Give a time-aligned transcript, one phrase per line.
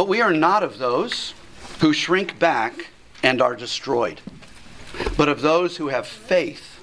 [0.00, 1.34] But we are not of those
[1.80, 2.86] who shrink back
[3.22, 4.22] and are destroyed,
[5.18, 6.80] but of those who have faith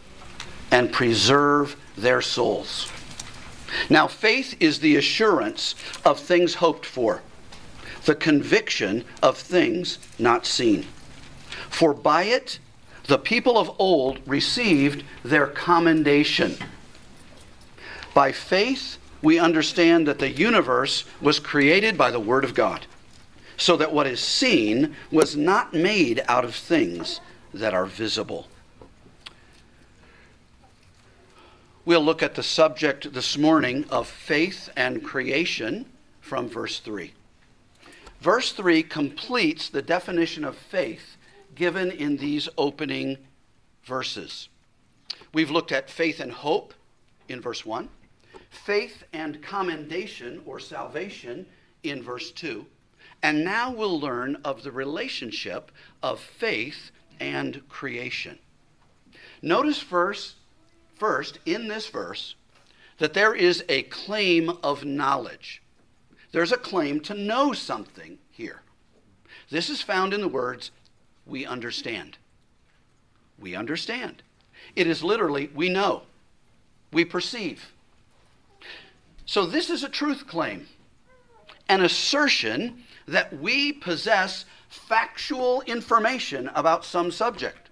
[0.69, 2.91] and preserve their souls.
[3.89, 5.73] Now, faith is the assurance
[6.05, 7.23] of things hoped for,
[8.05, 10.85] the conviction of things not seen.
[11.71, 12.59] For by it
[13.07, 16.55] the people of old received their commendation.
[18.13, 22.85] By faith, we understand that the universe was created by the Word of God,
[23.57, 27.19] so that what is seen was not made out of things
[27.53, 28.47] that are visible.
[31.85, 35.85] We'll look at the subject this morning of faith and creation
[36.21, 37.13] from verse 3.
[38.19, 41.15] Verse 3 completes the definition of faith
[41.55, 43.17] given in these opening
[43.85, 44.49] verses.
[45.33, 46.73] We've looked at faith and hope
[47.29, 47.89] in verse 1,
[48.49, 51.45] faith and commendation or salvation
[51.83, 52.65] in verse 2,
[53.21, 55.71] and now we'll learn of the relationship
[56.03, 58.39] of faith and creation.
[59.41, 60.35] Notice first
[60.97, 62.35] first in this verse
[62.97, 65.61] that there is a claim of knowledge.
[66.31, 68.61] There's a claim to know something here.
[69.49, 70.71] This is found in the words,
[71.25, 72.17] we understand.
[73.39, 74.23] We understand.
[74.75, 76.03] It is literally, we know,
[76.91, 77.71] we perceive.
[79.25, 80.67] So this is a truth claim,
[81.69, 87.69] an assertion that we possess factual information about some subject.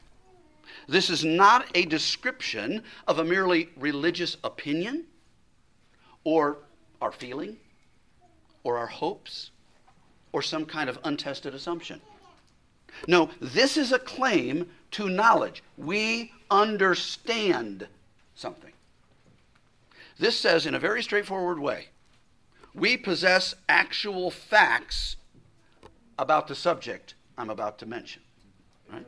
[0.88, 5.05] This is not a description of a merely religious opinion
[6.23, 6.58] or
[7.02, 7.58] our feeling
[8.64, 9.52] or our hopes
[10.31, 12.02] or some kind of untested assumption.
[13.08, 15.64] No, this is a claim to knowledge.
[15.77, 17.88] We understand
[18.36, 18.72] something.
[20.17, 21.88] This says, in a very straightforward way,
[22.73, 25.17] we possess actual facts
[26.17, 28.21] about the subject I'm about to mention.
[28.91, 29.05] Right?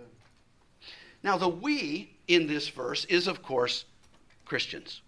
[1.24, 3.86] Now, the we in this verse is, of course,
[4.46, 5.02] Christians.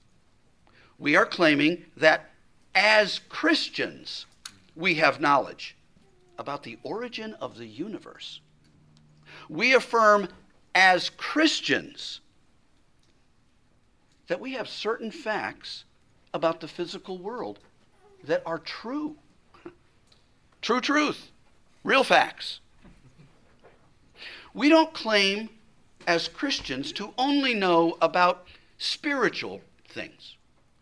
[0.97, 2.31] We are claiming that
[2.75, 4.25] as Christians,
[4.75, 5.75] we have knowledge
[6.37, 8.39] about the origin of the universe.
[9.49, 10.27] We affirm
[10.75, 12.21] as Christians
[14.27, 15.85] that we have certain facts
[16.33, 17.59] about the physical world
[18.23, 19.15] that are true.
[20.61, 21.31] True truth,
[21.89, 22.59] real facts.
[24.53, 25.49] We don't claim
[26.05, 28.45] as Christians to only know about
[28.77, 30.37] spiritual things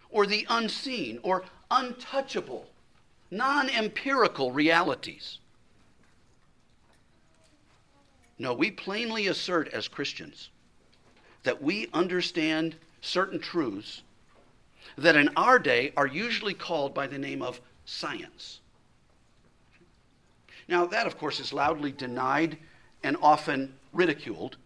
[0.09, 2.65] or the unseen or untouchable,
[3.31, 5.39] non empirical realities.
[8.37, 10.49] No, we plainly assert as Christians
[11.43, 14.01] that we understand certain truths
[14.97, 18.59] that in our day are usually called by the name of science.
[20.67, 22.57] Now, that, of course, is loudly denied
[23.03, 24.57] and often ridiculed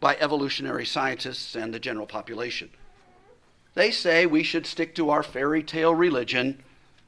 [0.00, 2.70] by evolutionary scientists and the general population.
[3.74, 6.62] They say we should stick to our fairy tale religion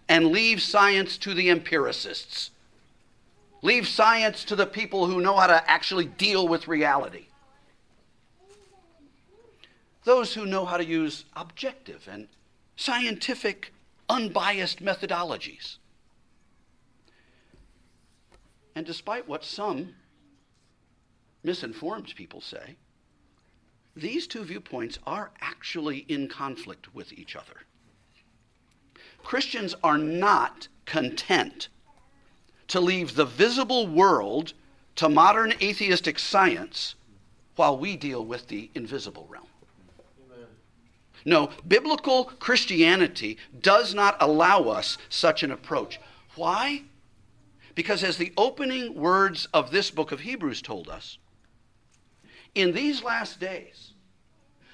[0.09, 2.51] and leave science to the empiricists.
[3.63, 7.27] Leave science to the people who know how to actually deal with reality.
[10.05, 12.29] Those who know how to use objective and
[12.77, 13.73] scientific,
[14.09, 15.77] unbiased methodologies.
[18.75, 19.95] And despite what some
[21.43, 22.77] misinformed people say,
[23.97, 27.65] these two viewpoints are actually in conflict with each other.
[29.23, 31.69] Christians are not content
[32.69, 34.53] to leave the visible world
[34.97, 36.95] to modern atheistic science
[37.57, 39.47] while we deal with the invisible realm.
[41.25, 46.01] No, biblical Christianity does not allow us such an approach.
[46.37, 46.85] Why?
[47.81, 51.17] Because, as the opening words of this book of Hebrews told us,
[52.55, 53.95] in these last days,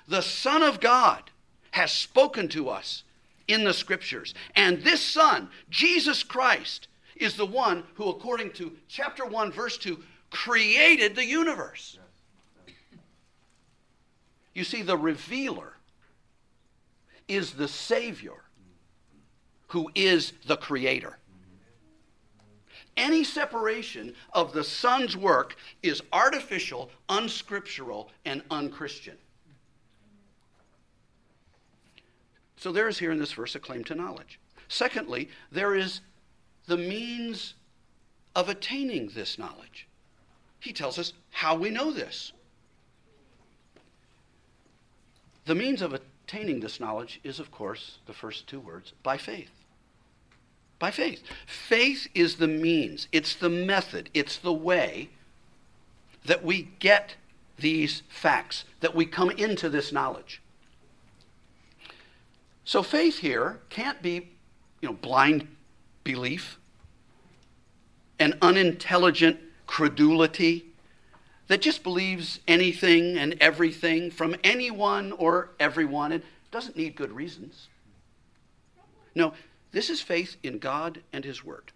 [0.08, 1.30] the Son of God
[1.70, 3.04] has spoken to us
[3.46, 4.34] in the scriptures.
[4.56, 10.02] And this Son, Jesus Christ, is the one who, according to chapter 1, verse 2,
[10.30, 12.00] created the universe.
[14.52, 15.74] You see, the revealer
[17.28, 18.42] is the Savior
[19.68, 21.18] who is the Creator
[22.96, 29.16] any separation of the Son's work is artificial, unscriptural, and unchristian.
[32.56, 34.40] So there is here in this verse a claim to knowledge.
[34.68, 36.00] Secondly, there is
[36.66, 37.54] the means
[38.34, 39.86] of attaining this knowledge.
[40.58, 42.32] He tells us how we know this.
[45.44, 49.55] The means of attaining this knowledge is, of course, the first two words by faith.
[50.78, 51.22] By faith.
[51.46, 55.08] Faith is the means, it's the method, it's the way
[56.26, 57.14] that we get
[57.58, 60.42] these facts, that we come into this knowledge.
[62.64, 64.28] So faith here can't be,
[64.82, 65.48] you know, blind
[66.04, 66.58] belief,
[68.18, 70.66] an unintelligent credulity
[71.48, 77.68] that just believes anything and everything from anyone or everyone and doesn't need good reasons.
[79.14, 79.32] No,
[79.72, 81.72] this is faith in God and His Word.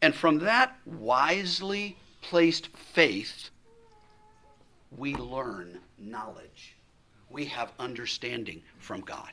[0.00, 3.50] And from that wisely placed faith,
[4.96, 6.76] we learn knowledge.
[7.30, 9.30] We have understanding from God.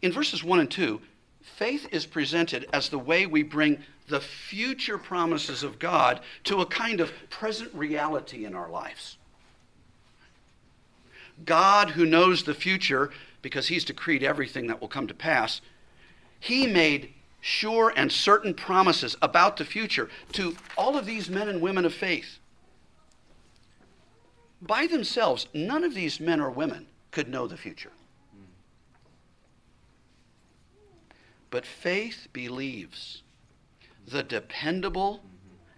[0.00, 1.00] In verses 1 and 2,
[1.42, 3.78] faith is presented as the way we bring
[4.08, 9.16] the future promises of God to a kind of present reality in our lives.
[11.44, 13.10] God, who knows the future
[13.42, 15.60] because he's decreed everything that will come to pass,
[16.40, 21.60] he made sure and certain promises about the future to all of these men and
[21.60, 22.38] women of faith.
[24.60, 27.92] By themselves, none of these men or women could know the future.
[31.50, 33.22] But faith believes
[34.06, 35.22] the dependable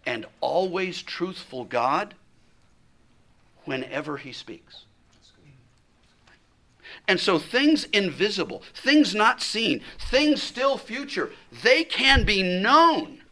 [0.06, 2.14] and always truthful God
[3.64, 4.84] whenever he speaks.
[7.08, 11.30] And so things invisible, things not seen, things still future,
[11.62, 13.22] they can be known.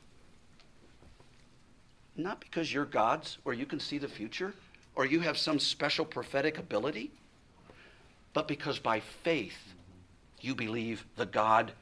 [2.17, 4.55] Not because you're God's or you can see the future
[4.97, 7.13] or you have some special prophetic ability,
[8.33, 9.75] but because by faith
[10.41, 11.73] you believe the God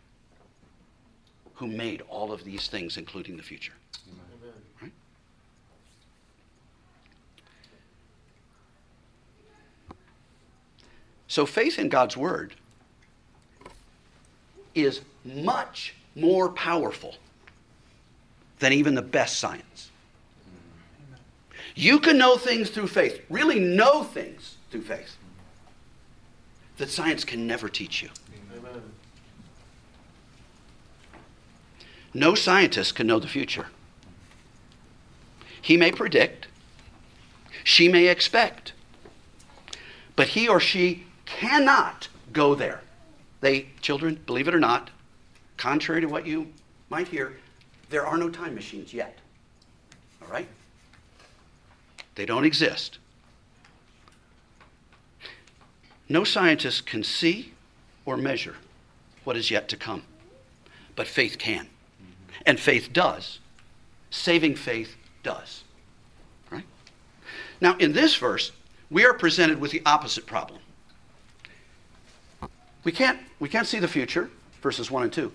[1.55, 3.73] who made all of these things, including the future.
[4.07, 4.26] Right?
[11.29, 12.55] So faith in God's word
[14.75, 17.17] is much more powerful
[18.59, 19.91] than even the best science.
[21.75, 25.17] You can know things through faith, really know things through faith
[26.79, 28.11] that science can never teach you.
[32.15, 33.67] No scientist can know the future.
[35.61, 36.47] He may predict,
[37.65, 38.73] she may expect,
[40.15, 42.81] but he or she cannot go there.
[43.41, 44.91] They, children, believe it or not,
[45.57, 46.53] contrary to what you
[46.89, 47.37] might hear,
[47.91, 49.19] there are no time machines yet.
[50.23, 50.49] All right?
[52.15, 52.99] They don't exist.
[56.09, 57.53] No scientist can see
[58.05, 58.57] or measure
[59.25, 60.05] what is yet to come,
[60.95, 61.69] but faith can.
[62.45, 63.41] And faith does.
[64.11, 64.95] Saving faith
[65.25, 65.65] does.
[66.51, 66.65] Right?
[67.61, 68.53] Now, in this verse,
[68.89, 70.61] we are presented with the opposite problem.
[72.87, 74.31] We can't, we can't see the future,
[74.63, 75.33] verses 1 and 2.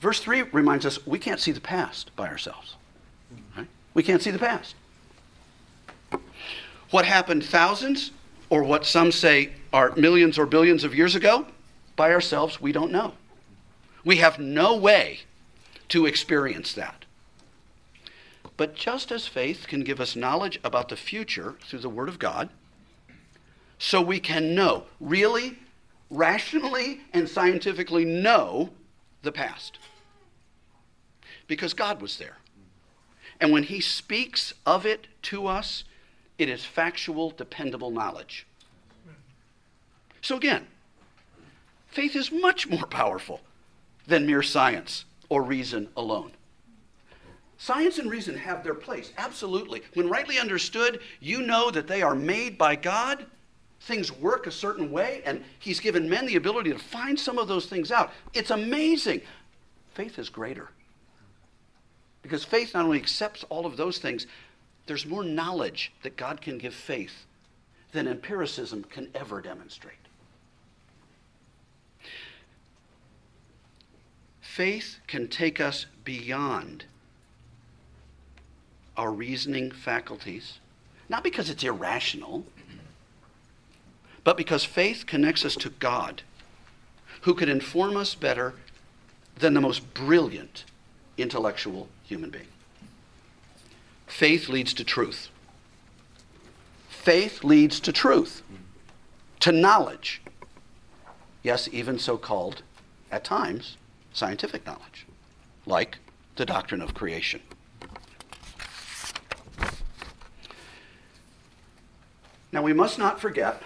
[0.00, 2.74] Verse 3 reminds us we can't see the past by ourselves.
[3.56, 3.68] Right?
[3.94, 4.74] We can't see the past.
[6.90, 8.10] What happened thousands,
[8.50, 11.46] or what some say are millions or billions of years ago,
[11.94, 13.12] by ourselves, we don't know.
[14.04, 15.20] We have no way
[15.90, 17.04] to experience that.
[18.56, 22.18] But just as faith can give us knowledge about the future through the Word of
[22.18, 22.48] God,
[23.78, 25.58] so we can know, really,
[26.16, 28.70] rationally and scientifically know
[29.22, 29.78] the past.
[31.46, 32.38] Because God was there.
[33.40, 35.84] And when He speaks of it to us,
[36.38, 38.46] it is factual, dependable knowledge.
[40.20, 40.66] So again,
[41.88, 43.40] faith is much more powerful
[44.06, 46.32] than mere science or reason alone.
[47.58, 49.82] Science and reason have their place, absolutely.
[49.94, 53.26] When rightly understood, you know that they are made by God.
[53.84, 57.48] Things work a certain way, and He's given men the ability to find some of
[57.48, 58.12] those things out.
[58.32, 59.20] It's amazing.
[59.92, 60.70] Faith is greater.
[62.22, 64.26] Because faith not only accepts all of those things,
[64.86, 67.26] there's more knowledge that God can give faith
[67.92, 69.96] than empiricism can ever demonstrate.
[74.40, 76.86] Faith can take us beyond
[78.96, 80.60] our reasoning faculties,
[81.10, 82.46] not because it's irrational,
[84.24, 86.22] but because faith connects us to God,
[87.22, 88.54] who could inform us better
[89.36, 90.64] than the most brilliant
[91.16, 92.46] intellectual human being.
[94.06, 95.28] Faith leads to truth.
[96.88, 98.42] Faith leads to truth,
[99.40, 100.22] to knowledge.
[101.42, 102.62] Yes, even so called,
[103.10, 103.76] at times,
[104.12, 105.06] scientific knowledge,
[105.66, 105.98] like
[106.36, 107.40] the doctrine of creation.
[112.52, 113.62] Now, we must not forget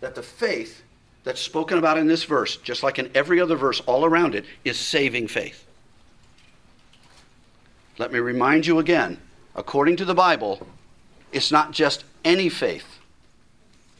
[0.00, 0.82] that the faith
[1.24, 4.44] that's spoken about in this verse, just like in every other verse all around it,
[4.64, 5.66] is saving faith.
[7.98, 9.18] Let me remind you again
[9.54, 10.66] according to the Bible,
[11.32, 12.98] it's not just any faith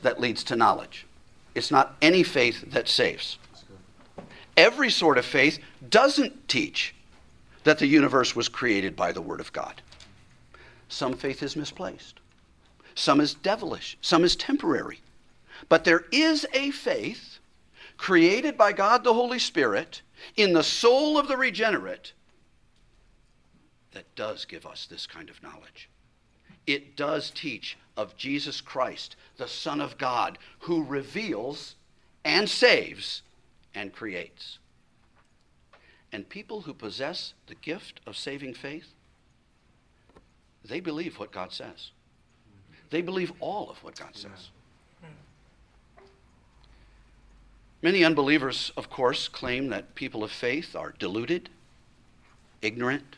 [0.03, 1.07] that leads to knowledge,
[1.55, 3.37] it's not any faith that saves.
[4.57, 6.95] Every sort of faith doesn't teach
[7.65, 9.83] that the universe was created by the Word of God.
[10.89, 12.21] Some faith is misplaced,
[12.95, 15.01] some is devilish, some is temporary.
[15.69, 17.39] But there is a faith
[17.97, 20.03] created by God the Holy Spirit
[20.37, 22.13] in the soul of the regenerate
[23.93, 25.89] that does give us this kind of knowledge.
[26.67, 31.75] It does teach of Jesus Christ, the Son of God, who reveals
[32.25, 33.23] and saves
[33.75, 34.59] and creates.
[36.13, 38.95] And people who possess the gift of saving faith,
[40.65, 41.91] they believe what God says.
[42.91, 44.51] They believe all of what God says.
[47.83, 51.49] Many unbelievers, of course, claim that people of faith are deluded,
[52.61, 53.17] ignorant,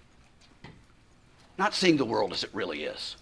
[1.59, 3.16] not seeing the world as it really is.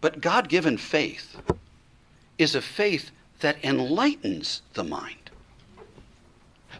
[0.00, 1.36] But God given faith
[2.38, 5.30] is a faith that enlightens the mind.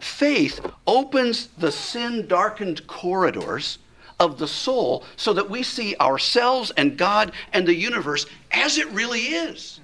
[0.01, 3.79] Faith opens the sin darkened corridors
[4.19, 8.89] of the soul so that we see ourselves and God and the universe as it
[8.91, 9.81] really is.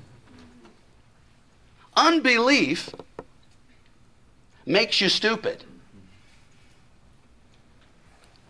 [1.94, 2.90] Unbelief
[4.64, 5.64] makes you stupid.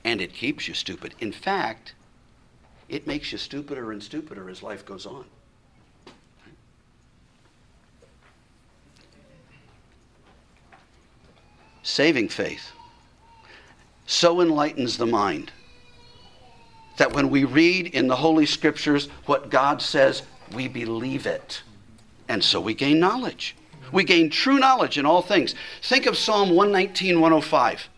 [0.04, 1.14] And it keeps you stupid.
[1.20, 1.94] In fact,
[2.88, 5.24] it makes you stupider and stupider as life goes on.
[11.82, 12.70] Saving faith
[14.06, 15.50] so enlightens the mind
[16.96, 20.22] that when we read in the Holy Scriptures what God says,
[20.54, 21.62] we believe it.
[22.28, 23.56] And so we gain knowledge.
[23.92, 25.54] We gain true knowledge in all things.
[25.82, 27.88] Think of Psalm 119, 105.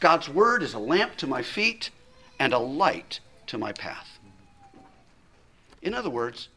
[0.00, 1.90] God's word is a lamp to my feet
[2.38, 4.18] and a light to my path.
[5.82, 6.48] In other words,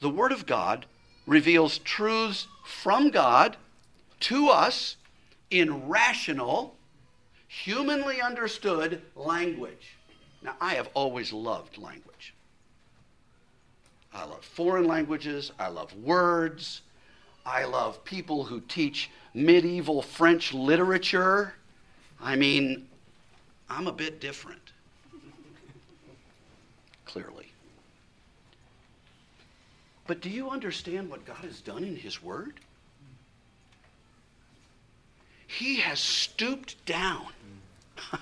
[0.00, 0.86] the word of God
[1.26, 3.56] reveals truths from God
[4.20, 4.96] to us
[5.50, 6.76] in rational,
[7.46, 9.96] humanly understood language.
[10.42, 12.34] Now, I have always loved language.
[14.14, 15.52] I love foreign languages.
[15.58, 16.82] I love words.
[17.46, 21.54] I love people who teach medieval French literature.
[22.20, 22.88] I mean,
[23.70, 24.72] I'm a bit different.
[27.04, 27.52] Clearly.
[30.06, 32.60] But do you understand what God has done in His Word?
[35.46, 37.26] He has stooped down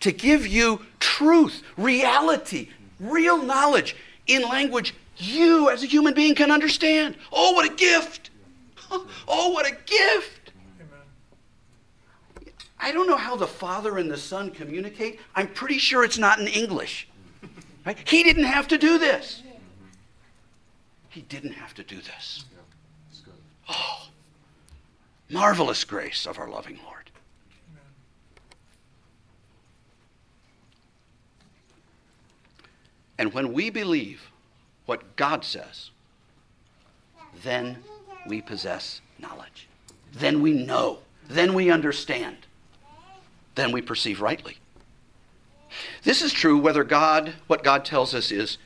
[0.00, 0.80] to give you
[1.16, 2.68] truth, reality,
[3.00, 3.96] real knowledge
[4.26, 7.16] in language you as a human being can understand.
[7.32, 8.30] Oh, what a gift!
[8.90, 10.52] Oh, what a gift!
[12.78, 15.18] I don't know how the Father and the Son communicate.
[15.34, 17.08] I'm pretty sure it's not in English.
[17.86, 17.96] Right?
[18.06, 19.42] He didn't have to do this.
[21.08, 22.44] He didn't have to do this.
[23.70, 24.08] Oh,
[25.30, 26.95] marvelous grace of our loving Lord.
[33.18, 34.30] And when we believe
[34.84, 35.90] what God says,
[37.42, 37.78] then
[38.26, 39.68] we possess knowledge.
[40.12, 40.98] Then we know.
[41.28, 42.36] Then we understand.
[43.54, 44.58] Then we perceive rightly.
[46.02, 48.58] This is true whether God, what God tells us is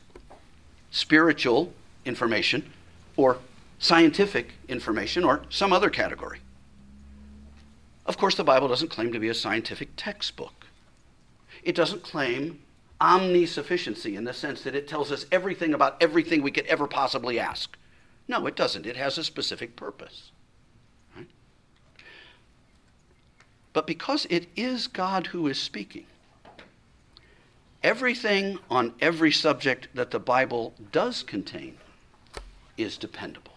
[0.90, 1.72] spiritual
[2.04, 2.70] information
[3.16, 3.38] or
[3.78, 6.40] scientific information or some other category.
[8.06, 10.66] Of course, the Bible doesn't claim to be a scientific textbook.
[11.62, 12.60] It doesn't claim
[13.00, 17.38] omnisufficiency in the sense that it tells us everything about everything we could ever possibly
[17.38, 17.76] ask.
[18.28, 18.86] No, it doesn't.
[18.86, 20.30] It has a specific purpose.
[23.72, 26.06] But because it is God who is speaking,
[27.82, 31.76] everything on every subject that the Bible does contain
[32.76, 33.52] is dependable.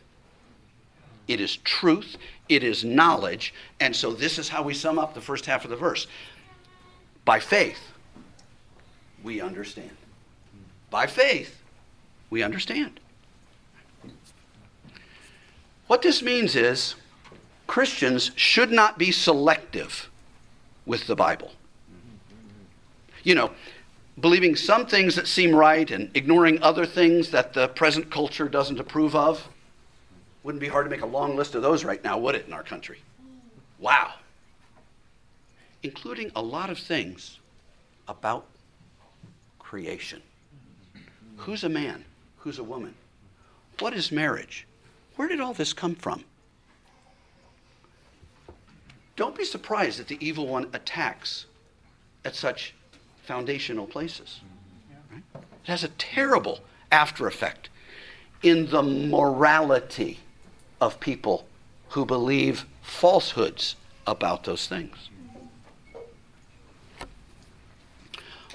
[1.28, 2.18] It is truth,
[2.50, 5.72] it is knowledge, and so this is how we sum up the first half of
[5.72, 6.06] the verse.
[7.26, 7.80] By faith,
[9.24, 9.92] we understand.
[10.90, 11.62] By faith,
[12.30, 13.00] we understand.
[15.88, 16.96] What this means is
[17.68, 20.10] Christians should not be selective
[20.86, 21.52] with the Bible.
[23.24, 23.52] You know,
[24.20, 28.80] believing some things that seem right and ignoring other things that the present culture doesn't
[28.80, 29.48] approve of.
[30.44, 32.54] Wouldn't be hard to make a long list of those right now, would it, in
[32.54, 33.00] our country?
[33.80, 34.14] Wow.
[35.82, 37.40] Including a lot of things
[38.08, 38.46] about
[39.74, 40.22] creation.
[41.36, 42.06] Who's a man?
[42.38, 42.94] Who's a woman?
[43.80, 44.68] What is marriage?
[45.16, 46.24] Where did all this come from?
[49.16, 51.48] Don't be surprised that the evil one attacks
[52.24, 52.76] at such
[53.24, 54.42] foundational places.
[55.12, 55.24] Right?
[55.64, 56.60] It has a terrible
[56.92, 57.70] after effect
[58.44, 60.20] in the morality
[60.80, 61.48] of people
[61.90, 63.76] who believe falsehoods
[64.06, 65.10] about those things.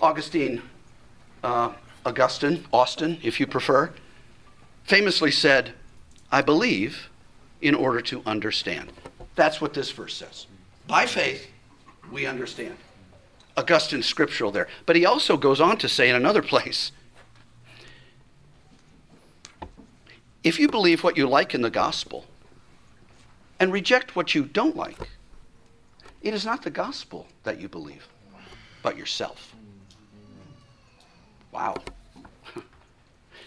[0.00, 0.62] Augustine,
[1.42, 1.73] uh,
[2.04, 3.92] Augustine, Austin, if you prefer,
[4.85, 5.73] famously said,
[6.30, 7.11] I believe
[7.61, 8.92] in order to understand.
[9.35, 10.47] That's what this verse says.
[10.87, 11.49] By faith,
[12.11, 12.76] we understand.
[13.57, 14.68] Augustine's scriptural there.
[14.87, 16.92] But he also goes on to say in another place
[20.45, 22.25] if you believe what you like in the gospel
[23.61, 25.11] and reject what you don't like,
[26.23, 28.09] it is not the gospel that you believe,
[28.83, 29.54] but yourself.
[31.58, 31.74] Wow.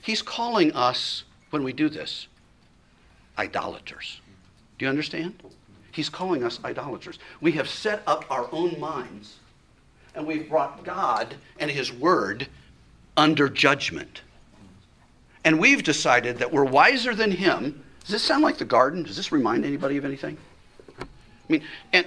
[0.01, 2.27] He's calling us, when we do this,
[3.37, 4.19] idolaters.
[4.77, 5.41] Do you understand?
[5.93, 7.19] He's calling us idolaters.
[7.39, 9.37] We have set up our own minds
[10.13, 12.49] and we've brought God and His Word
[13.15, 14.23] under judgment.
[15.45, 17.81] And we've decided that we're wiser than Him.
[18.01, 19.03] Does this sound like the garden?
[19.03, 20.37] Does this remind anybody of anything?
[20.99, 21.05] I
[21.47, 21.63] mean,
[21.93, 22.05] and,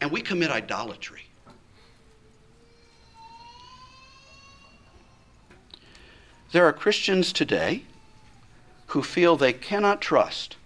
[0.00, 1.24] and we commit idolatry.
[6.54, 7.82] There are Christians today
[8.86, 10.56] who feel they cannot trust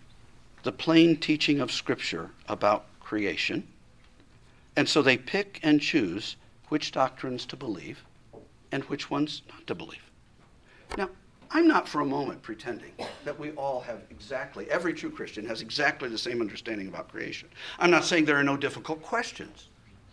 [0.62, 3.66] the plain teaching of Scripture about creation,
[4.76, 6.36] and so they pick and choose
[6.68, 8.04] which doctrines to believe
[8.70, 10.02] and which ones not to believe.
[10.98, 11.08] Now,
[11.50, 12.92] I'm not for a moment pretending
[13.24, 17.48] that we all have exactly, every true Christian has exactly the same understanding about creation.
[17.78, 19.67] I'm not saying there are no difficult questions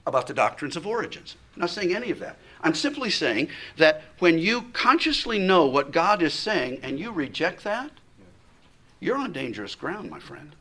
[0.06, 1.36] about the doctrines of origins.
[1.56, 2.38] I'm not saying any of that.
[2.62, 7.64] I'm simply saying that when you consciously know what God is saying and you reject
[7.64, 7.92] that,
[9.00, 10.56] you're on dangerous ground, my friend.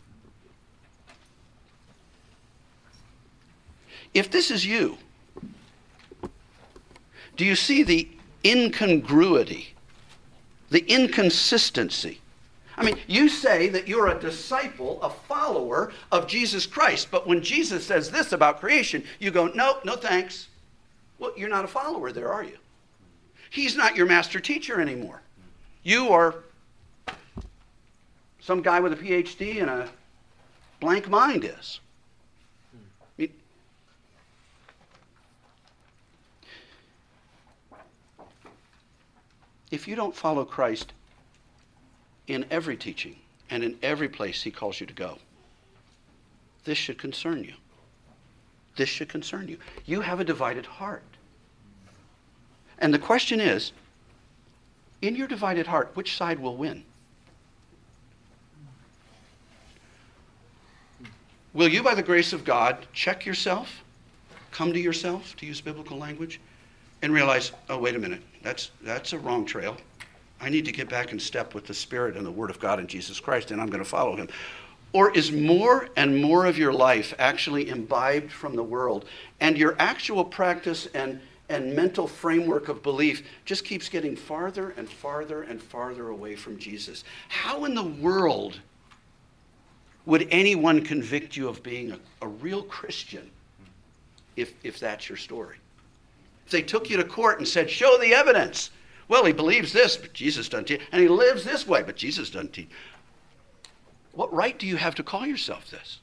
[4.13, 4.99] If this is you,
[7.37, 8.09] do you see the
[8.45, 9.75] incongruity,
[10.71, 12.21] the inconsistency?
[12.77, 17.43] I mean, you say that you're a disciple, a follower of Jesus Christ, but when
[17.43, 20.49] Jesus says this about creation, you go, no, no thanks.
[21.19, 22.59] Well, you're not a follower there, are you?
[23.51, 25.23] He's not your master teacher anymore.
[25.85, 26.37] You are
[28.41, 29.89] some guy with a PhD and a
[30.81, 31.81] blank mind is.
[39.75, 40.93] if you don't follow Christ
[42.27, 43.17] in every teaching
[43.51, 45.19] and in every place he calls you to go,
[46.65, 47.55] this should concern you.
[48.77, 49.59] This should concern you.
[49.85, 51.03] You have a divided heart.
[52.79, 53.73] And the question is
[55.03, 56.85] in your divided heart, which side will win?
[61.53, 63.85] Will you, by the grace of God, check yourself,
[64.51, 66.41] come to yourself, to use biblical language,
[67.03, 69.77] and realize, oh, wait a minute, that's, that's a wrong trail.
[70.45, 72.79] I need to get back in step with the Spirit and the Word of God
[72.79, 74.29] and Jesus Christ, and I'm going to follow Him.
[74.93, 79.07] Or is more and more of your life actually imbibed from the world,
[79.41, 84.87] and your actual practice and, and mental framework of belief just keeps getting farther and
[84.87, 87.05] farther and farther away from Jesus?
[87.29, 88.61] How in the world
[90.05, 93.31] would anyone convict you of being a, a real Christian
[94.37, 95.57] if, if that's your story?
[96.45, 98.71] If they took you to court and said, Show the evidence.
[99.09, 100.81] Well, he believes this, but Jesus doesn't teach.
[100.93, 102.71] And he lives this way, but Jesus doesn't teach.
[104.13, 106.01] What right do you have to call yourself this?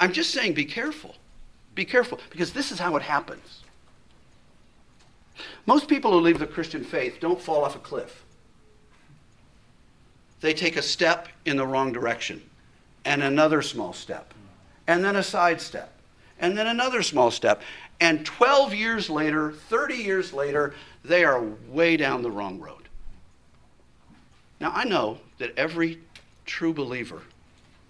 [0.00, 1.14] I'm just saying be careful.
[1.74, 3.62] Be careful, because this is how it happens.
[5.64, 8.24] Most people who leave the Christian faith don't fall off a cliff.
[10.40, 12.42] They take a step in the wrong direction
[13.04, 14.34] and another small step,
[14.86, 15.92] and then a side step,
[16.40, 17.62] and then another small step.
[18.00, 20.74] And 12 years later, 30 years later,
[21.04, 22.88] they are way down the wrong road.
[24.60, 25.98] Now, I know that every
[26.46, 27.22] true believer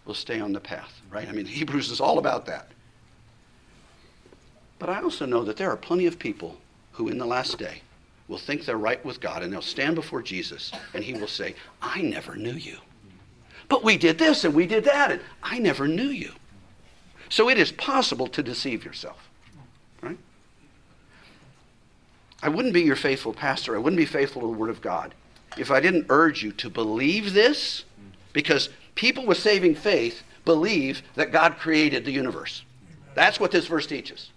[0.07, 1.29] will stay on the path, right?
[1.29, 2.69] I mean, Hebrews is all about that.
[4.79, 6.57] But I also know that there are plenty of people
[6.93, 7.83] who, in the last day,
[8.27, 11.55] will think they're right with God and they'll stand before Jesus and he will say,
[11.81, 12.79] I never knew you.
[13.69, 16.33] But we did this and we did that, and I never knew you.
[17.29, 19.29] So it is possible to deceive yourself,
[20.03, 20.19] right?
[22.43, 23.77] I wouldn't be your faithful pastor.
[23.77, 25.15] I wouldn't be faithful to the Word of God
[25.57, 27.85] if I didn't urge you to believe this,
[28.33, 32.65] because people with saving faith believe that God created the universe.
[33.15, 34.31] That's what this verse teaches.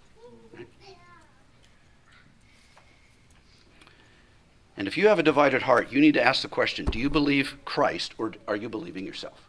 [4.76, 7.08] And if you have a divided heart, you need to ask the question do you
[7.08, 9.48] believe Christ or are you believing yourself?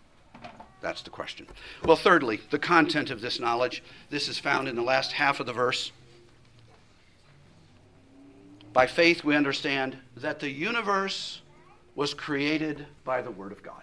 [0.80, 1.48] That's the question.
[1.84, 3.84] Well, thirdly, the content of this knowledge.
[4.10, 5.92] This is found in the last half of the verse.
[8.78, 11.42] By faith, we understand that the universe
[11.96, 13.82] was created by the Word of God.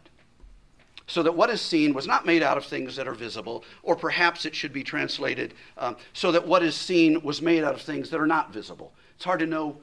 [1.09, 3.97] So that what is seen was not made out of things that are visible, or
[3.97, 7.83] perhaps it should be translated um, so that what is seen was made out of
[7.83, 8.93] things that are not visible.
[9.17, 9.79] It's hard to know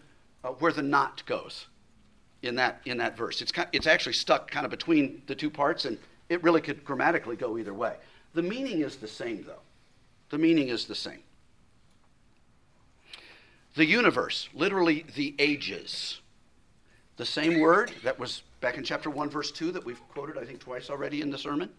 [0.45, 1.65] uh, where the not goes
[2.41, 3.41] in that, in that verse.
[3.41, 5.97] It's, it's actually stuck kind of between the two parts, and
[6.29, 7.97] it really could grammatically go either way.
[8.33, 9.59] The meaning is the same, though.
[10.29, 11.19] The meaning is the same.
[13.75, 16.19] The universe, literally the ages.
[17.17, 20.45] The same word that was back in chapter 1, verse 2, that we've quoted, I
[20.45, 21.69] think, twice already in the sermon.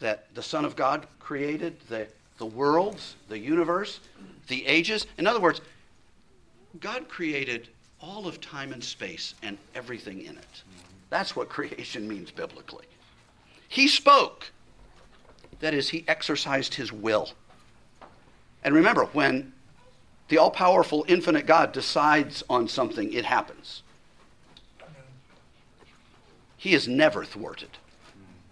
[0.00, 2.06] That the Son of God created the,
[2.38, 4.00] the worlds, the universe,
[4.48, 5.06] the ages.
[5.18, 5.60] In other words,
[6.80, 7.68] God created
[8.00, 10.62] all of time and space and everything in it.
[11.08, 12.86] That's what creation means biblically.
[13.68, 14.50] He spoke.
[15.60, 17.30] That is, he exercised his will.
[18.66, 19.52] And remember, when
[20.26, 23.84] the all powerful, infinite God decides on something, it happens.
[26.56, 27.70] He is never thwarted,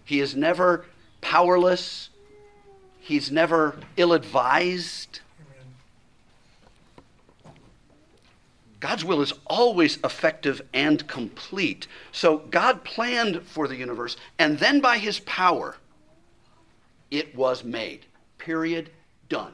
[0.05, 0.85] he is never
[1.19, 2.09] powerless,
[2.97, 5.19] he's never ill advised.
[8.79, 11.87] God's will is always effective and complete.
[12.11, 15.75] So God planned for the universe, and then by his power,
[17.11, 18.05] it was made.
[18.37, 18.91] Period.
[19.27, 19.53] Done.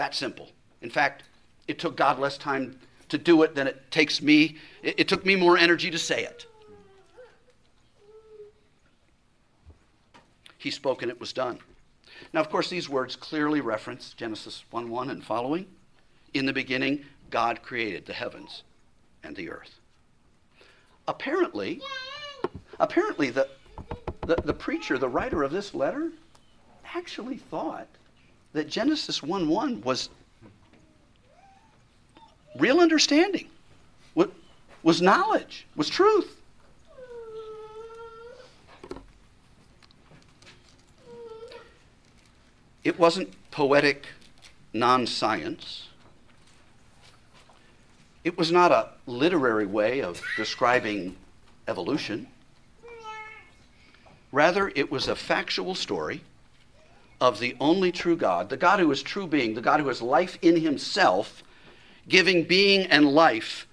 [0.00, 0.48] That simple.
[0.80, 1.24] In fact,
[1.68, 2.78] it took God less time
[3.10, 4.56] to do it than it takes me.
[4.82, 6.46] It, it took me more energy to say it.
[10.56, 11.58] He spoke and it was done.
[12.32, 15.66] Now, of course, these words clearly reference Genesis 1 1 and following.
[16.32, 18.62] In the beginning, God created the heavens
[19.22, 19.80] and the earth.
[21.08, 21.82] Apparently,
[22.78, 23.50] apparently the,
[24.26, 26.10] the, the preacher, the writer of this letter,
[26.86, 27.86] actually thought
[28.52, 30.08] that Genesis 1 1 was
[32.56, 33.48] real understanding,
[34.82, 36.36] was knowledge, was truth.
[42.82, 44.06] It wasn't poetic
[44.72, 45.88] non science.
[48.24, 51.16] It was not a literary way of describing
[51.68, 52.26] evolution.
[54.32, 56.22] Rather, it was a factual story
[57.20, 60.00] of the only true God, the God who is true being, the God who has
[60.00, 61.42] life in himself,
[62.08, 63.66] giving being and life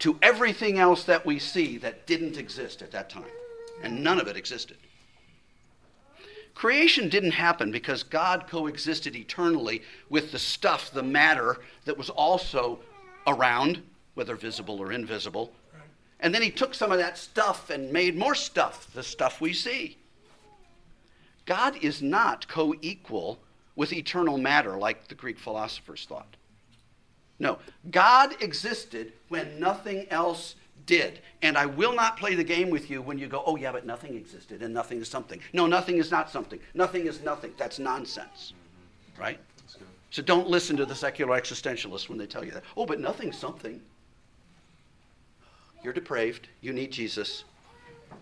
[0.00, 3.24] to everything else that we see that didn't exist at that time.
[3.82, 4.76] And none of it existed.
[6.54, 12.78] Creation didn't happen because God coexisted eternally with the stuff, the matter that was also
[13.26, 13.82] around,
[14.14, 15.52] whether visible or invisible.
[16.20, 19.52] And then he took some of that stuff and made more stuff, the stuff we
[19.52, 19.98] see.
[21.46, 23.38] God is not co equal
[23.76, 26.36] with eternal matter like the Greek philosophers thought.
[27.38, 27.58] No,
[27.90, 30.54] God existed when nothing else
[30.86, 31.20] did.
[31.42, 33.86] And I will not play the game with you when you go, oh, yeah, but
[33.86, 35.40] nothing existed and nothing is something.
[35.52, 36.60] No, nothing is not something.
[36.74, 37.52] Nothing is nothing.
[37.56, 38.52] That's nonsense.
[39.18, 39.38] Right?
[40.10, 42.62] So don't listen to the secular existentialists when they tell you that.
[42.76, 43.80] Oh, but nothing's something.
[45.82, 46.48] You're depraved.
[46.60, 47.44] You need Jesus.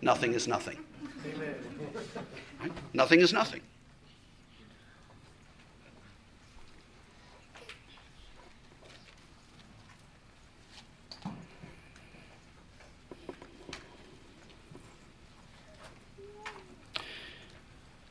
[0.03, 0.77] Nothing is nothing.
[2.59, 2.71] Right?
[2.93, 3.61] Nothing is nothing.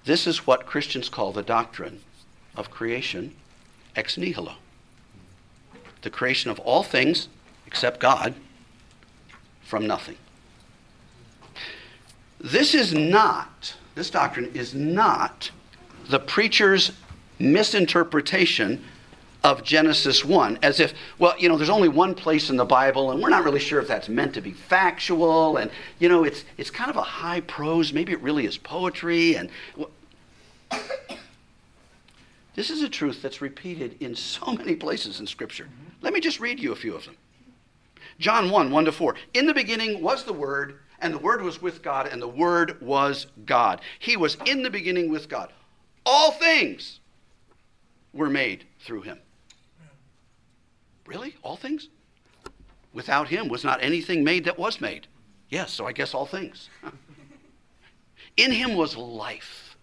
[0.05, 2.00] This is what Christians call the doctrine
[2.57, 3.37] of creation
[3.94, 4.55] ex nihilo.
[6.00, 7.28] The creation of all things,
[7.66, 8.35] except God,
[9.62, 10.16] from nothing.
[12.42, 15.52] This is not, this doctrine is not
[16.11, 16.90] the preacher's
[17.38, 18.85] misinterpretation
[19.44, 23.12] of Genesis 1 as if, well, you know, there's only one place in the Bible
[23.12, 26.44] and we're not really sure if that's meant to be factual and, you know, it's,
[26.59, 29.48] it's kind of a high prose, maybe it really is poetry and.
[29.76, 29.90] Well,
[32.57, 35.68] this is a truth that's repeated in so many places in Scripture.
[36.00, 37.16] Let me just read you a few of them.
[38.18, 39.14] John 1 1 to 4.
[39.35, 42.81] In the beginning was the Word, and the Word was with God, and the Word
[42.81, 43.81] was God.
[43.99, 45.53] He was in the beginning with God.
[46.07, 47.01] All things
[48.12, 49.19] were made through him.
[51.07, 51.37] Really?
[51.43, 51.88] All things?
[52.93, 55.07] Without him was not anything made that was made.
[55.49, 56.71] Yes, so I guess all things.
[58.37, 59.77] in him was life,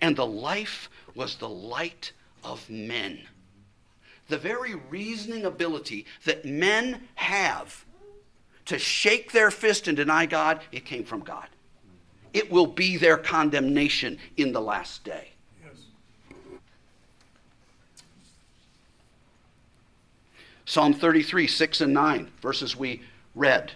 [0.00, 2.12] and the life was the light
[2.44, 3.20] of men.
[4.28, 7.85] the very reasoning ability that men have
[8.66, 11.48] to shake their fist and deny God, it came from God.
[12.32, 15.30] It will be their condemnation in the last day.
[20.66, 23.00] Psalm 33, 6 and 9, verses we
[23.36, 23.72] read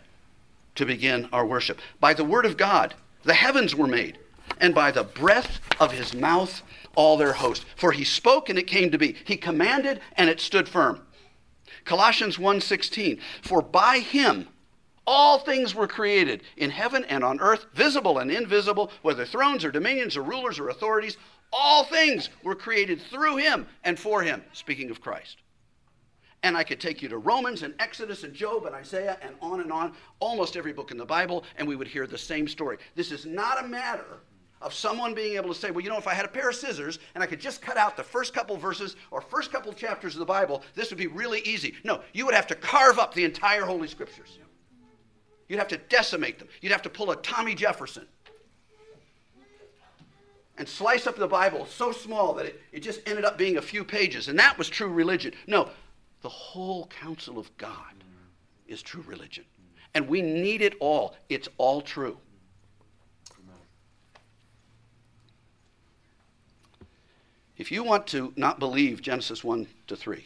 [0.74, 1.78] to begin our worship.
[2.00, 4.18] By the word of God, the heavens were made,
[4.58, 6.62] and by the breath of his mouth,
[6.96, 7.64] all their host.
[7.76, 9.14] For he spoke and it came to be.
[9.24, 11.06] He commanded and it stood firm.
[11.84, 14.48] Colossians 1:16 For by him
[15.10, 19.72] all things were created in heaven and on earth, visible and invisible, whether thrones or
[19.72, 21.16] dominions or rulers or authorities,
[21.52, 25.38] all things were created through him and for him, speaking of Christ.
[26.44, 29.60] And I could take you to Romans and Exodus and Job and Isaiah and on
[29.60, 32.78] and on, almost every book in the Bible, and we would hear the same story.
[32.94, 34.20] This is not a matter
[34.62, 36.54] of someone being able to say, well, you know, if I had a pair of
[36.54, 40.14] scissors and I could just cut out the first couple verses or first couple chapters
[40.14, 41.74] of the Bible, this would be really easy.
[41.82, 44.38] No, you would have to carve up the entire Holy Scriptures.
[45.50, 46.46] You'd have to decimate them.
[46.60, 48.06] You'd have to pull a Tommy Jefferson
[50.56, 53.62] and slice up the Bible so small that it, it just ended up being a
[53.62, 54.28] few pages.
[54.28, 55.32] And that was true religion.
[55.48, 55.68] No,
[56.22, 58.04] the whole counsel of God
[58.68, 59.44] is true religion.
[59.92, 61.16] And we need it all.
[61.28, 62.16] It's all true.
[67.58, 70.24] If you want to not believe Genesis 1 to 3,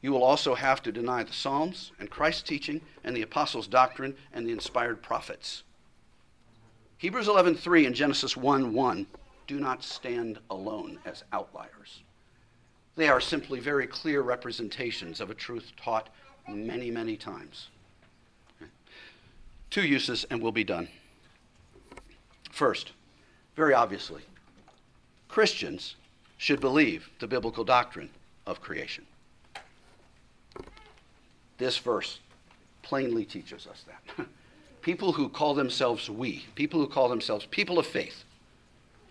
[0.00, 4.16] you will also have to deny the Psalms and Christ's teaching and the apostles' doctrine
[4.32, 5.64] and the inspired prophets.
[6.98, 9.06] Hebrews 11:3 and Genesis 1:1
[9.46, 12.02] do not stand alone as outliers.
[12.96, 16.08] They are simply very clear representations of a truth taught
[16.48, 17.68] many, many times.
[19.70, 20.88] Two uses and we'll be done.
[22.50, 22.92] First,
[23.54, 24.22] very obviously,
[25.28, 25.94] Christians
[26.36, 28.10] should believe the biblical doctrine
[28.46, 29.06] of creation.
[31.58, 32.20] This verse
[32.82, 34.26] plainly teaches us that.
[34.82, 38.24] people who call themselves we, people who call themselves people of faith,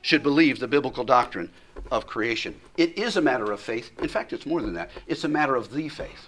[0.02, 1.52] should believe the biblical doctrine
[1.92, 2.60] of creation.
[2.78, 3.92] It is a matter of faith.
[4.00, 6.28] In fact, it's more than that, it's a matter of the faith.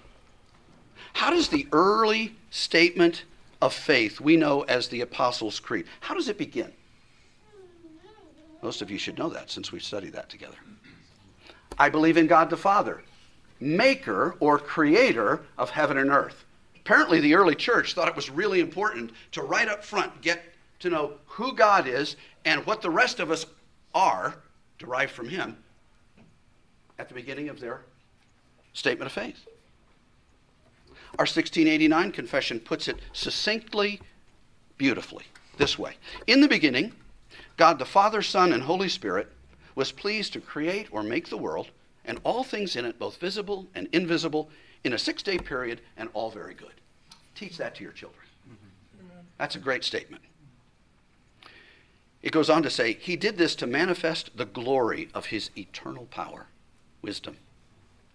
[1.14, 3.24] How does the early statement
[3.62, 6.72] of faith we know as the Apostles' Creed, how does it begin?
[8.62, 10.58] Most of you should know that since we studied that together.
[11.78, 13.02] I believe in God the Father,
[13.60, 16.46] maker or creator of heaven and earth.
[16.76, 20.42] Apparently, the early church thought it was really important to right up front get
[20.80, 23.46] to know who God is and what the rest of us
[23.94, 24.38] are,
[24.78, 25.58] derived from Him,
[26.98, 27.82] at the beginning of their
[28.74, 29.46] statement of faith.
[31.18, 34.00] Our 1689 confession puts it succinctly,
[34.78, 35.26] beautifully,
[35.58, 35.96] this way
[36.28, 36.94] In the beginning,
[37.58, 39.28] God the Father, Son, and Holy Spirit
[39.76, 41.72] was pleased to create or make the world
[42.06, 44.50] and all things in it, both visible and invisible,
[44.84, 46.74] in a six day period, and all very good.
[47.36, 48.24] Teach that to your children.
[49.38, 50.22] That's a great statement.
[52.22, 56.06] It goes on to say, He did this to manifest the glory of His eternal
[56.06, 56.48] power,
[57.02, 57.38] wisdom,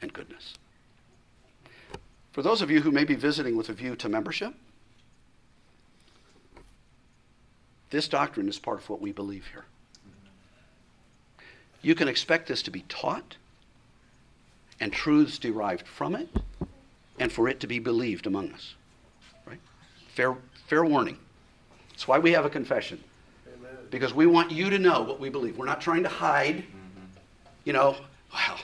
[0.03, 0.55] and goodness.
[2.33, 4.55] For those of you who may be visiting with a view to membership,
[7.94, 9.66] This doctrine is part of what we believe here.
[11.81, 13.37] You can expect this to be taught
[14.80, 16.28] and truths derived from it
[17.18, 18.74] and for it to be believed among us.
[19.46, 19.60] Right?
[20.14, 21.18] Fair, fair warning.
[21.90, 23.02] That's why we have a confession.
[23.46, 23.70] Amen.
[23.90, 25.56] Because we want you to know what we believe.
[25.56, 27.06] We're not trying to hide, mm-hmm.
[27.64, 27.96] you know,
[28.32, 28.58] well,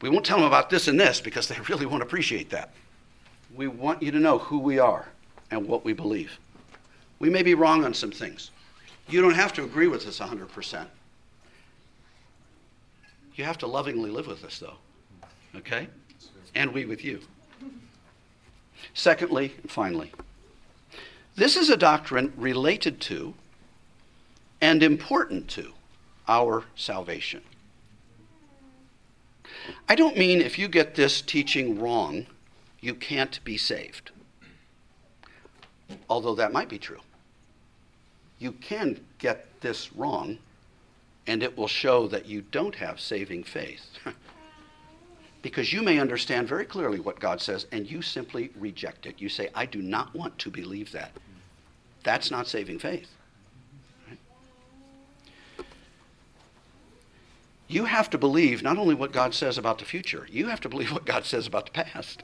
[0.00, 2.72] we won't tell them about this and this because they really won't appreciate that.
[3.54, 5.06] We want you to know who we are
[5.50, 6.38] and what we believe.
[7.18, 8.50] We may be wrong on some things.
[9.08, 10.86] You don't have to agree with us 100%.
[13.34, 14.76] You have to lovingly live with us, though.
[15.56, 15.88] Okay?
[16.54, 17.20] And we with you.
[18.92, 20.12] Secondly, and finally,
[21.36, 23.34] this is a doctrine related to
[24.60, 25.72] and important to
[26.28, 27.42] our salvation.
[29.88, 32.26] I don't mean if you get this teaching wrong,
[32.80, 34.10] you can't be saved
[36.08, 37.00] although that might be true.
[38.38, 40.38] You can get this wrong,
[41.26, 43.86] and it will show that you don't have saving faith.
[45.44, 49.20] because you may understand very clearly what God says, and you simply reject it.
[49.20, 51.12] You say, I do not want to believe that.
[52.02, 53.10] That's not saving faith.
[57.68, 60.70] You have to believe not only what God says about the future, you have to
[60.70, 62.22] believe what God says about the past.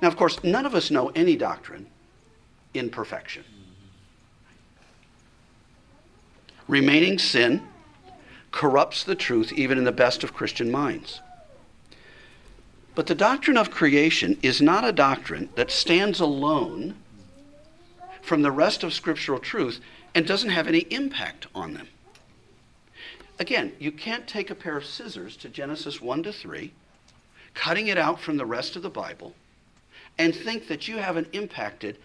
[0.00, 1.86] Now, of course, none of us know any doctrine
[2.72, 3.44] in perfection.
[6.66, 7.68] Remaining sin
[8.50, 11.20] corrupts the truth even in the best of Christian minds.
[12.94, 16.96] But the doctrine of creation is not a doctrine that stands alone
[18.22, 19.80] from the rest of scriptural truth
[20.14, 21.88] and doesn't have any impact on them.
[23.38, 26.72] Again, you can't take a pair of scissors to Genesis 1 to 3,
[27.54, 29.34] cutting it out from the rest of the Bible,
[30.18, 31.96] and think that you haven't impacted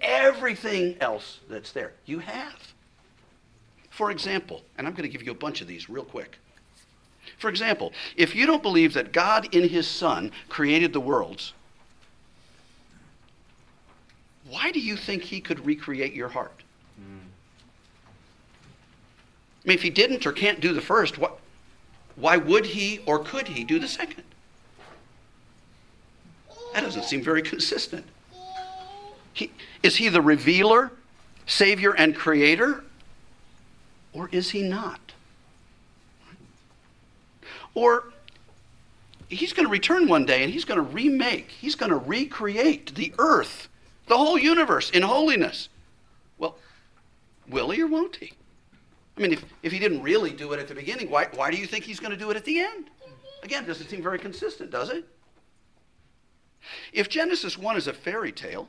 [0.00, 1.92] everything else that's there.
[2.06, 2.72] You have.
[3.98, 6.38] For example, and I'm going to give you a bunch of these real quick.
[7.36, 11.52] For example, if you don't believe that God in his Son created the worlds,
[14.48, 16.62] why do you think he could recreate your heart?
[19.64, 21.40] I mean, if he didn't or can't do the first, what,
[22.14, 24.22] why would he or could he do the second?
[26.72, 28.06] That doesn't seem very consistent.
[29.32, 29.50] He,
[29.82, 30.92] is he the revealer,
[31.46, 32.84] savior, and creator?
[34.12, 35.12] Or is he not?
[37.74, 38.12] Or
[39.28, 42.94] he's going to return one day and he's going to remake, he's going to recreate
[42.94, 43.68] the earth,
[44.06, 45.68] the whole universe in holiness.
[46.38, 46.56] Well,
[47.48, 48.32] will he or won't he?
[49.16, 51.56] I mean, if, if he didn't really do it at the beginning, why, why do
[51.56, 52.90] you think he's going to do it at the end?
[53.42, 55.04] Again, doesn't seem very consistent, does it?
[56.92, 58.68] If Genesis 1 is a fairy tale,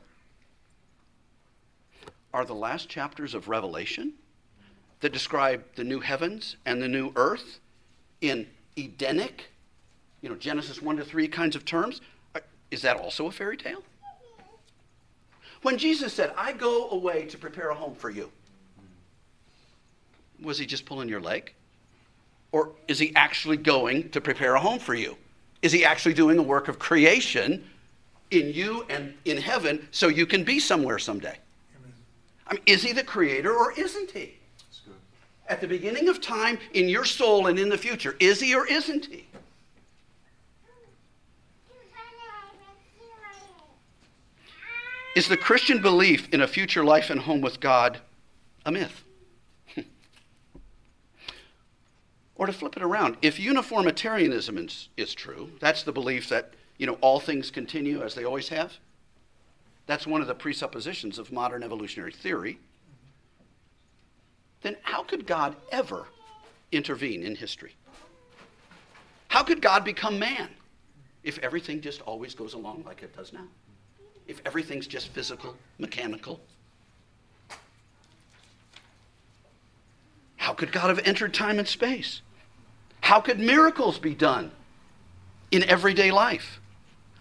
[2.33, 4.13] are the last chapters of Revelation
[5.01, 7.59] that describe the new heavens and the new earth
[8.21, 9.49] in Edenic,
[10.21, 12.01] you know, Genesis 1 to 3 kinds of terms,
[12.35, 12.39] uh,
[12.71, 13.83] is that also a fairy tale?
[15.61, 18.31] When Jesus said, I go away to prepare a home for you,
[20.41, 21.53] was he just pulling your leg?
[22.51, 25.17] Or is he actually going to prepare a home for you?
[25.61, 27.63] Is he actually doing the work of creation
[28.31, 31.37] in you and in heaven so you can be somewhere someday?
[32.47, 34.38] I mean, is he the creator or isn't he?
[35.49, 38.67] At the beginning of time, in your soul and in the future, is he or
[38.67, 39.25] isn't he?
[45.15, 47.99] Is the Christian belief in a future life and home with God
[48.63, 49.03] a myth?
[52.35, 56.85] or to flip it around, if uniformitarianism is, is true, that's the belief that you
[56.85, 58.77] know all things continue as they always have.
[59.87, 62.59] That's one of the presuppositions of modern evolutionary theory.
[64.61, 66.07] Then how could God ever
[66.71, 67.75] intervene in history?
[69.29, 70.49] How could God become man
[71.23, 73.47] if everything just always goes along like it does now?
[74.27, 76.39] If everything's just physical, mechanical?
[80.37, 82.21] How could God have entered time and space?
[83.01, 84.51] How could miracles be done
[85.51, 86.59] in everyday life?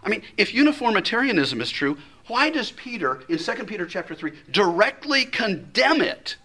[0.02, 5.24] I mean, if uniformitarianism is true, why does Peter in 2 Peter chapter 3 directly
[5.24, 6.36] condemn it?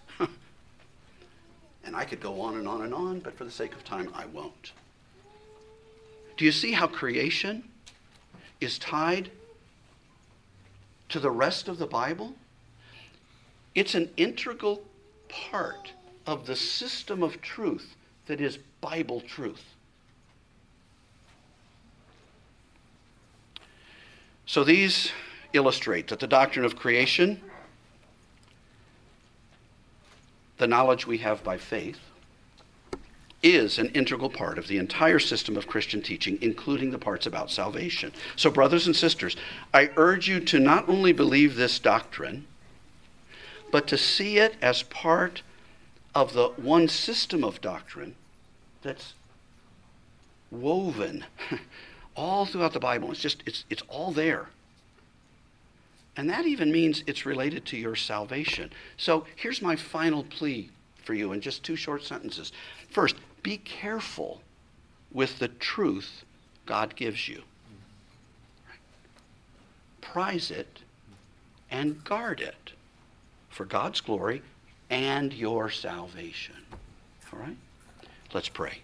[1.86, 4.10] And I could go on and on and on, but for the sake of time,
[4.14, 4.72] I won't.
[6.36, 7.64] Do you see how creation
[8.60, 9.30] is tied
[11.10, 12.34] to the rest of the Bible?
[13.74, 14.82] It's an integral
[15.28, 15.92] part
[16.26, 17.94] of the system of truth
[18.26, 19.62] that is Bible truth.
[24.46, 25.10] So these
[25.52, 27.40] illustrate that the doctrine of creation,
[30.58, 31.98] the knowledge we have by faith,
[33.42, 37.50] is an integral part of the entire system of Christian teaching, including the parts about
[37.50, 38.10] salvation.
[38.36, 39.36] So, brothers and sisters,
[39.72, 42.46] I urge you to not only believe this doctrine,
[43.70, 45.42] but to see it as part
[46.14, 48.14] of the one system of doctrine
[48.82, 49.12] that's
[50.50, 51.24] woven
[52.16, 53.10] all throughout the Bible.
[53.10, 54.48] It's just, it's, it's all there.
[56.16, 58.70] And that even means it's related to your salvation.
[58.96, 60.70] So here's my final plea
[61.02, 62.52] for you in just two short sentences.
[62.88, 64.40] First, be careful
[65.12, 66.24] with the truth
[66.66, 67.42] God gives you.
[70.00, 70.80] Prize it
[71.70, 72.72] and guard it
[73.50, 74.42] for God's glory
[74.90, 76.56] and your salvation.
[77.32, 77.56] All right?
[78.32, 78.78] Let's pray.